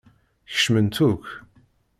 [0.51, 1.27] Kecment akk.